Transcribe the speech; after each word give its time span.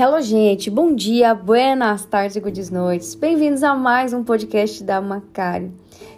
Hello, 0.00 0.20
gente. 0.20 0.70
Bom 0.70 0.94
dia, 0.94 1.34
buenas 1.34 2.04
tardes 2.04 2.36
e 2.36 2.40
good 2.40 2.72
noites. 2.72 3.16
Bem-vindos 3.16 3.64
a 3.64 3.74
mais 3.74 4.12
um 4.12 4.22
podcast 4.22 4.84
da 4.84 5.00
Macari. 5.00 5.72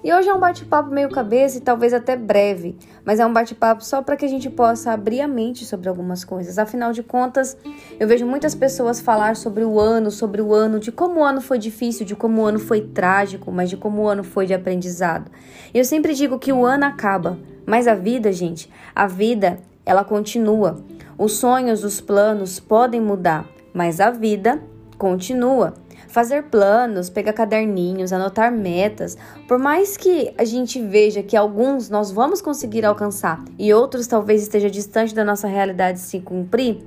E 0.04 0.12
hoje 0.12 0.28
é 0.28 0.34
um 0.34 0.38
bate-papo 0.38 0.90
meio 0.90 1.08
cabeça 1.08 1.56
e 1.56 1.62
talvez 1.62 1.94
até 1.94 2.14
breve, 2.14 2.76
mas 3.06 3.18
é 3.18 3.24
um 3.24 3.32
bate-papo 3.32 3.82
só 3.82 4.02
para 4.02 4.18
que 4.18 4.24
a 4.26 4.28
gente 4.28 4.50
possa 4.50 4.92
abrir 4.92 5.22
a 5.22 5.26
mente 5.26 5.64
sobre 5.64 5.88
algumas 5.88 6.24
coisas. 6.24 6.58
Afinal 6.58 6.92
de 6.92 7.02
contas, 7.02 7.56
eu 7.98 8.06
vejo 8.06 8.26
muitas 8.26 8.54
pessoas 8.54 9.00
falar 9.00 9.34
sobre 9.34 9.64
o 9.64 9.80
ano, 9.80 10.10
sobre 10.10 10.42
o 10.42 10.52
ano, 10.52 10.78
de 10.78 10.92
como 10.92 11.20
o 11.20 11.24
ano 11.24 11.40
foi 11.40 11.56
difícil, 11.56 12.04
de 12.04 12.14
como 12.14 12.42
o 12.42 12.44
ano 12.44 12.58
foi 12.58 12.82
trágico, 12.82 13.50
mas 13.50 13.70
de 13.70 13.78
como 13.78 14.02
o 14.02 14.08
ano 14.08 14.22
foi 14.22 14.44
de 14.44 14.52
aprendizado. 14.52 15.30
E 15.72 15.78
eu 15.78 15.86
sempre 15.86 16.12
digo 16.12 16.38
que 16.38 16.52
o 16.52 16.66
ano 16.66 16.84
acaba, 16.84 17.38
mas 17.64 17.88
a 17.88 17.94
vida, 17.94 18.30
gente, 18.30 18.70
a 18.94 19.06
vida, 19.06 19.58
ela 19.86 20.04
continua. 20.04 20.84
Os 21.16 21.32
sonhos, 21.32 21.82
os 21.82 21.98
planos 21.98 22.60
podem 22.60 23.00
mudar, 23.00 23.46
mas 23.72 24.00
a 24.00 24.10
vida 24.10 24.62
continua. 24.98 25.74
Fazer 26.08 26.44
planos, 26.44 27.08
pegar 27.08 27.32
caderninhos, 27.32 28.12
anotar 28.12 28.50
metas, 28.50 29.16
por 29.46 29.58
mais 29.58 29.96
que 29.96 30.32
a 30.36 30.44
gente 30.44 30.80
veja 30.80 31.22
que 31.22 31.36
alguns 31.36 31.88
nós 31.88 32.10
vamos 32.10 32.42
conseguir 32.42 32.84
alcançar 32.84 33.42
e 33.58 33.72
outros 33.72 34.06
talvez 34.06 34.42
esteja 34.42 34.68
distante 34.68 35.14
da 35.14 35.24
nossa 35.24 35.46
realidade 35.46 36.00
se 36.00 36.20
cumprir, 36.20 36.84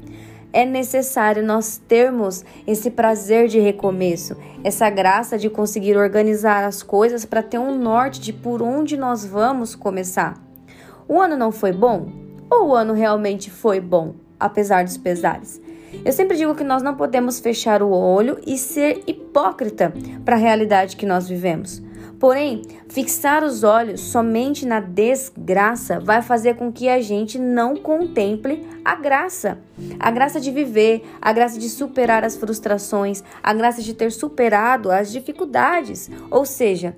é 0.54 0.66
necessário 0.66 1.44
nós 1.44 1.82
termos 1.88 2.46
esse 2.68 2.92
prazer 2.92 3.48
de 3.48 3.60
recomeço, 3.60 4.38
essa 4.64 4.88
graça 4.90 5.38
de 5.38 5.50
conseguir 5.50 5.98
organizar 5.98 6.64
as 6.64 6.84
coisas 6.84 7.26
para 7.26 7.42
ter 7.42 7.58
um 7.58 7.76
norte 7.76 8.22
de 8.22 8.32
por 8.32 8.62
onde 8.62 8.96
nós 8.96 9.26
vamos 9.26 9.74
começar. 9.74 10.36
O 11.08 11.20
ano 11.20 11.36
não 11.36 11.52
foi 11.52 11.72
bom? 11.72 12.08
Ou 12.52 12.68
o 12.68 12.76
ano 12.76 12.94
realmente 12.94 13.50
foi 13.50 13.80
bom, 13.80 14.14
apesar 14.40 14.84
dos 14.84 14.96
pesares? 14.96 15.60
Eu 16.06 16.12
sempre 16.12 16.36
digo 16.36 16.54
que 16.56 16.64
nós 16.64 16.84
não 16.84 16.96
podemos 16.96 17.40
fechar 17.40 17.82
o 17.82 17.90
olho 17.90 18.38
e 18.46 18.58
ser 18.58 19.04
hipócrita 19.08 19.94
para 20.26 20.36
a 20.36 20.40
realidade 20.40 20.98
que 20.98 21.06
nós 21.06 21.30
vivemos. 21.30 21.82
Porém, 22.20 22.62
fixar 22.88 23.44
os 23.44 23.64
olhos 23.64 24.00
somente 24.00 24.66
na 24.66 24.80
desgraça 24.80 26.00
vai 26.00 26.22
fazer 26.22 26.56
com 26.56 26.72
que 26.72 26.88
a 26.88 27.02
gente 27.02 27.38
não 27.38 27.76
contemple 27.76 28.66
a 28.84 28.96
graça. 28.96 29.58
A 30.00 30.10
graça 30.10 30.40
de 30.40 30.52
viver, 30.52 31.04
a 31.22 31.34
graça 31.34 31.60
de 31.60 31.70
superar 31.70 32.24
as 32.24 32.38
frustrações, 32.38 33.24
a 33.42 33.54
graça 33.54 33.82
de 33.82 33.94
ter 33.94 34.12
superado 34.12 34.90
as 34.90 35.12
dificuldades. 35.12 36.10
Ou 36.32 36.46
seja, 36.46 36.96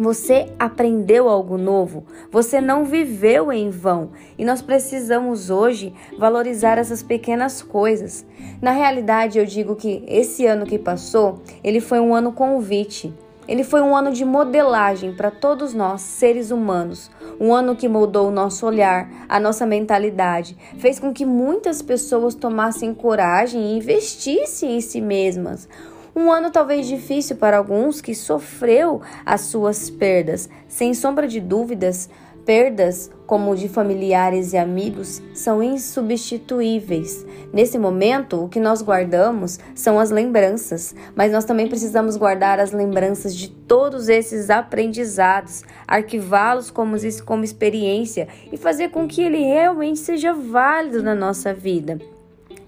você 0.00 0.50
aprendeu 0.58 1.28
algo 1.28 1.58
novo, 1.58 2.04
você 2.32 2.58
não 2.58 2.86
viveu 2.86 3.52
em 3.52 3.68
vão 3.68 4.12
e 4.38 4.46
nós 4.46 4.62
precisamos 4.62 5.50
hoje 5.50 5.92
valorizar 6.18 6.78
essas 6.78 7.02
pequenas 7.02 7.60
coisas. 7.60 8.24
Na 8.62 8.70
realidade, 8.70 9.38
eu 9.38 9.44
digo 9.44 9.76
que 9.76 10.02
esse 10.08 10.46
ano 10.46 10.64
que 10.64 10.78
passou, 10.78 11.42
ele 11.62 11.82
foi 11.82 12.00
um 12.00 12.14
ano 12.14 12.32
convite. 12.32 13.12
Ele 13.46 13.62
foi 13.62 13.82
um 13.82 13.94
ano 13.94 14.12
de 14.12 14.24
modelagem 14.24 15.12
para 15.12 15.30
todos 15.30 15.74
nós, 15.74 16.00
seres 16.00 16.50
humanos. 16.50 17.10
Um 17.38 17.52
ano 17.52 17.76
que 17.76 17.88
moldou 17.88 18.28
o 18.28 18.30
nosso 18.30 18.64
olhar, 18.64 19.10
a 19.28 19.38
nossa 19.40 19.66
mentalidade, 19.66 20.56
fez 20.78 20.98
com 20.98 21.12
que 21.12 21.26
muitas 21.26 21.82
pessoas 21.82 22.34
tomassem 22.34 22.94
coragem 22.94 23.60
e 23.60 23.76
investissem 23.76 24.76
em 24.76 24.80
si 24.80 25.00
mesmas. 25.00 25.68
Um 26.14 26.30
ano 26.30 26.50
talvez 26.50 26.86
difícil 26.86 27.36
para 27.36 27.58
alguns 27.58 28.00
que 28.00 28.14
sofreu 28.14 29.00
as 29.24 29.42
suas 29.42 29.88
perdas. 29.88 30.48
Sem 30.68 30.92
sombra 30.92 31.28
de 31.28 31.40
dúvidas, 31.40 32.08
perdas 32.44 33.10
como 33.26 33.54
de 33.54 33.68
familiares 33.68 34.52
e 34.52 34.58
amigos 34.58 35.22
são 35.32 35.62
insubstituíveis. 35.62 37.24
Nesse 37.52 37.78
momento, 37.78 38.42
o 38.44 38.48
que 38.48 38.58
nós 38.58 38.82
guardamos 38.82 39.60
são 39.72 40.00
as 40.00 40.10
lembranças, 40.10 40.94
mas 41.14 41.30
nós 41.30 41.44
também 41.44 41.68
precisamos 41.68 42.16
guardar 42.16 42.58
as 42.58 42.72
lembranças 42.72 43.36
de 43.36 43.48
todos 43.48 44.08
esses 44.08 44.50
aprendizados, 44.50 45.62
arquivá-los 45.86 46.72
como, 46.72 46.96
como 47.24 47.44
experiência 47.44 48.26
e 48.50 48.56
fazer 48.56 48.88
com 48.88 49.06
que 49.06 49.22
ele 49.22 49.44
realmente 49.44 50.00
seja 50.00 50.32
válido 50.32 51.02
na 51.02 51.14
nossa 51.14 51.54
vida. 51.54 52.00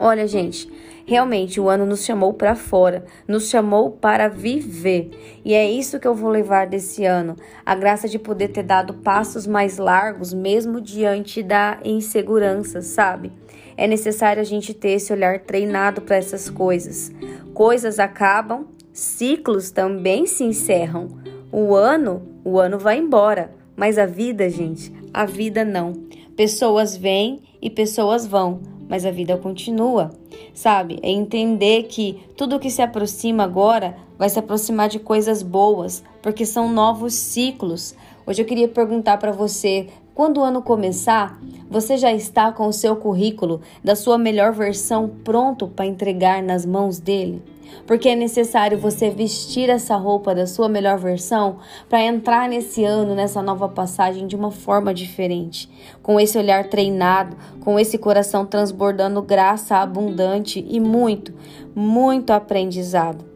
Olha, 0.04 0.26
gente, 0.26 0.68
realmente 1.06 1.60
o 1.60 1.68
ano 1.68 1.86
nos 1.86 2.04
chamou 2.04 2.34
para 2.34 2.56
fora, 2.56 3.04
nos 3.28 3.48
chamou 3.48 3.92
para 3.92 4.26
viver. 4.26 5.12
E 5.44 5.54
é 5.54 5.70
isso 5.70 6.00
que 6.00 6.08
eu 6.08 6.12
vou 6.12 6.28
levar 6.28 6.66
desse 6.66 7.04
ano, 7.04 7.36
a 7.64 7.72
graça 7.76 8.08
de 8.08 8.18
poder 8.18 8.48
ter 8.48 8.64
dado 8.64 8.94
passos 8.94 9.46
mais 9.46 9.78
largos 9.78 10.34
mesmo 10.34 10.80
diante 10.80 11.40
da 11.40 11.78
insegurança, 11.84 12.82
sabe? 12.82 13.30
É 13.76 13.86
necessário 13.86 14.42
a 14.42 14.44
gente 14.44 14.74
ter 14.74 14.90
esse 14.90 15.12
olhar 15.12 15.38
treinado 15.38 16.00
para 16.00 16.16
essas 16.16 16.50
coisas. 16.50 17.12
Coisas 17.54 18.00
acabam, 18.00 18.66
ciclos 18.92 19.70
também 19.70 20.26
se 20.26 20.42
encerram. 20.42 21.10
O 21.52 21.76
ano, 21.76 22.40
o 22.44 22.58
ano 22.58 22.76
vai 22.76 22.98
embora, 22.98 23.54
mas 23.76 23.98
a 23.98 24.06
vida, 24.06 24.50
gente, 24.50 24.92
a 25.14 25.24
vida 25.24 25.64
não. 25.64 25.92
Pessoas 26.36 26.96
vêm 26.96 27.40
e 27.62 27.70
pessoas 27.70 28.26
vão 28.26 28.72
mas 28.92 29.06
a 29.06 29.10
vida 29.10 29.38
continua, 29.38 30.10
sabe? 30.52 30.98
É 31.02 31.10
entender 31.10 31.84
que 31.84 32.22
tudo 32.36 32.60
que 32.60 32.68
se 32.68 32.82
aproxima 32.82 33.42
agora 33.42 33.96
vai 34.18 34.28
se 34.28 34.38
aproximar 34.38 34.90
de 34.90 34.98
coisas 34.98 35.42
boas, 35.42 36.04
porque 36.20 36.44
são 36.44 36.70
novos 36.70 37.14
ciclos. 37.14 37.94
Hoje 38.26 38.42
eu 38.42 38.46
queria 38.46 38.68
perguntar 38.68 39.16
para 39.16 39.32
você, 39.32 39.88
quando 40.14 40.38
o 40.38 40.44
ano 40.44 40.62
começar, 40.62 41.38
você 41.70 41.96
já 41.96 42.12
está 42.12 42.52
com 42.52 42.66
o 42.66 42.72
seu 42.72 42.96
currículo 42.96 43.60
da 43.82 43.96
sua 43.96 44.18
melhor 44.18 44.52
versão 44.52 45.08
pronto 45.22 45.68
para 45.68 45.86
entregar 45.86 46.42
nas 46.42 46.66
mãos 46.66 46.98
dele? 46.98 47.42
porque 47.86 48.08
é 48.08 48.14
necessário 48.14 48.78
você 48.78 49.10
vestir 49.10 49.68
essa 49.68 49.96
roupa 49.96 50.34
da 50.34 50.46
sua 50.46 50.68
melhor 50.68 50.98
versão 50.98 51.58
para 51.88 52.02
entrar 52.02 52.48
nesse 52.48 52.84
ano, 52.84 53.14
nessa 53.14 53.42
nova 53.42 53.68
passagem 53.68 54.26
de 54.26 54.36
uma 54.36 54.50
forma 54.50 54.92
diferente, 54.92 55.68
com 56.02 56.18
esse 56.20 56.38
olhar 56.38 56.68
treinado, 56.68 57.36
com 57.60 57.78
esse 57.78 57.98
coração 57.98 58.44
transbordando 58.44 59.22
graça 59.22 59.76
abundante 59.76 60.64
e 60.68 60.80
muito, 60.80 61.32
muito 61.74 62.30
aprendizado. 62.30 63.31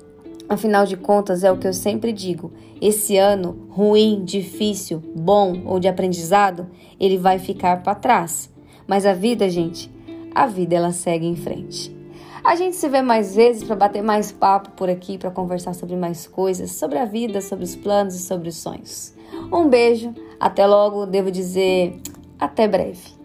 Afinal 0.48 0.86
de 0.86 0.96
contas, 0.96 1.42
é 1.42 1.50
o 1.50 1.58
que 1.58 1.66
eu 1.66 1.72
sempre 1.72 2.12
digo: 2.12 2.52
esse 2.80 3.16
ano 3.16 3.66
ruim, 3.70 4.22
difícil, 4.24 5.02
bom 5.14 5.62
ou 5.66 5.80
de 5.80 5.88
aprendizado, 5.88 6.68
ele 7.00 7.18
vai 7.18 7.38
ficar 7.38 7.82
para 7.82 7.94
trás. 7.94 8.50
Mas 8.86 9.04
a 9.04 9.12
vida, 9.12 9.48
gente, 9.48 9.90
a 10.34 10.46
vida 10.46 10.76
ela 10.76 10.92
segue 10.92 11.26
em 11.26 11.34
frente. 11.34 11.94
A 12.44 12.54
gente 12.54 12.76
se 12.76 12.88
vê 12.88 13.02
mais 13.02 13.34
vezes 13.34 13.64
para 13.64 13.74
bater 13.74 14.02
mais 14.02 14.30
papo 14.30 14.70
por 14.70 14.88
aqui, 14.88 15.18
para 15.18 15.32
conversar 15.32 15.74
sobre 15.74 15.96
mais 15.96 16.28
coisas, 16.28 16.70
sobre 16.70 16.96
a 16.96 17.04
vida, 17.04 17.40
sobre 17.40 17.64
os 17.64 17.74
planos 17.74 18.14
e 18.14 18.20
sobre 18.20 18.48
os 18.48 18.56
sonhos. 18.56 19.12
Um 19.52 19.68
beijo, 19.68 20.14
até 20.38 20.64
logo, 20.64 21.06
devo 21.06 21.28
dizer, 21.32 22.00
até 22.38 22.68
breve. 22.68 23.16